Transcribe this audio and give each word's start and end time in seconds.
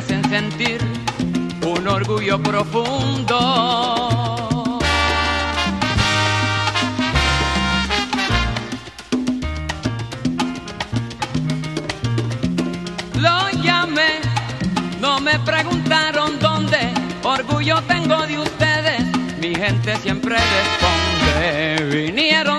hacen 0.00 0.24
sentir 0.30 0.80
un 1.66 1.86
orgullo 1.86 2.42
profundo. 2.42 3.36
Lo 13.16 13.50
llamé, 13.62 14.20
no 15.02 15.20
me 15.20 15.38
preguntaron 15.40 16.38
dónde, 16.38 16.78
orgullo 17.22 17.82
tengo 17.82 18.26
de 18.26 18.38
ustedes, 18.38 19.02
mi 19.38 19.54
gente 19.54 19.96
siempre 19.96 20.36
responde, 20.36 21.84
vinieron. 21.94 22.49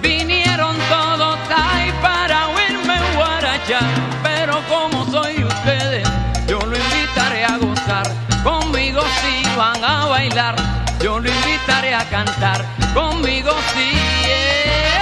Vinieron 0.00 0.76
todos 0.88 1.36
ahí 1.50 1.92
para 2.00 2.46
huirme 2.50 2.94
oírme 2.94 3.16
guarachar, 3.16 3.82
pero 4.22 4.62
como 4.68 5.04
soy 5.10 5.42
ustedes, 5.42 6.08
yo 6.46 6.60
lo 6.60 6.76
invitaré 6.76 7.44
a 7.44 7.56
gozar. 7.58 8.06
Conmigo 8.44 9.02
si 9.20 9.42
sí 9.42 9.50
van 9.56 9.82
a 9.82 10.06
bailar, 10.06 10.54
yo 11.02 11.18
lo 11.18 11.28
invitaré 11.28 11.92
a 11.92 12.04
cantar. 12.08 12.64
Conmigo 12.94 13.50
si 13.74 13.90
sí, 13.90 13.98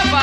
Eva. 0.07 0.23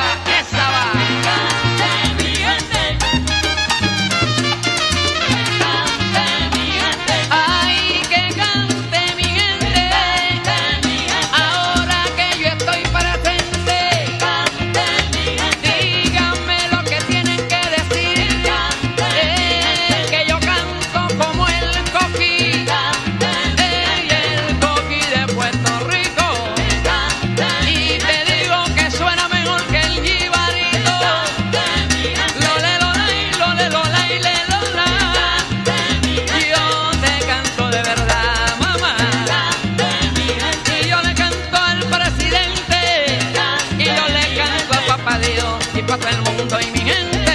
El 46.10 46.18
mundo 46.22 46.60
y 46.60 46.70
mi 46.72 46.80
gente, 46.80 47.34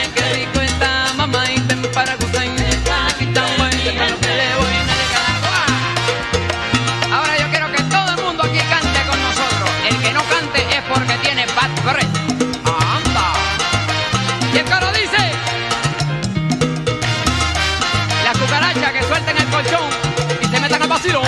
el 0.00 0.08
que 0.14 0.24
dijo 0.38 0.60
esta 0.60 1.12
mamá 1.16 1.50
y 1.50 1.58
temparaguas 1.60 2.30
y 2.34 2.62
esta 2.62 2.96
navidad 3.08 3.48
buena, 3.56 3.92
para 3.98 4.14
que 4.16 4.32
le 4.38 4.48
vaya 4.60 4.82
a 4.82 4.86
la 4.92 5.04
guagua. 5.44 5.62
Ahora 7.16 7.34
yo 7.38 7.46
quiero 7.50 7.66
que 7.72 7.82
todo 7.84 8.08
el 8.16 8.20
mundo 8.24 8.42
aquí 8.44 8.58
cante 8.58 9.00
con 9.08 9.18
nosotros. 9.22 9.70
El 9.88 9.96
que 10.02 10.10
no 10.12 10.22
cante 10.24 10.60
es 10.76 10.82
porque 10.92 11.14
tiene 11.22 11.46
bad 11.46 11.70
breath. 11.84 12.16
¡Anda! 12.66 13.32
Y 14.52 14.58
el 14.58 14.64
caro 14.66 14.92
dice: 14.92 15.32
las 18.24 18.36
cucarachas 18.36 18.92
que 18.92 19.02
suelten 19.04 19.36
el 19.36 19.46
colchón 19.46 19.88
y 20.42 20.46
te 20.48 20.60
metan 20.60 20.82
al 20.82 20.88
vacío. 20.88 21.22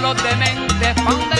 los 0.00 0.22
dementes, 0.22 0.94
pan 1.04 1.28
de 1.30 1.39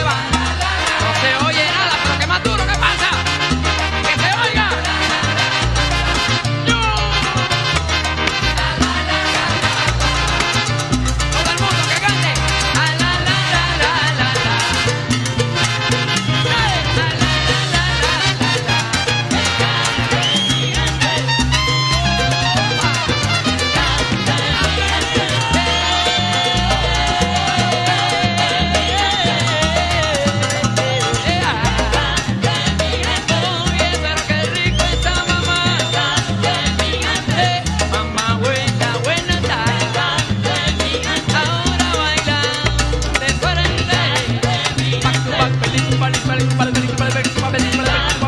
Bye. 47.22 48.19